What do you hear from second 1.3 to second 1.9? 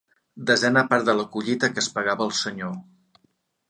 collita que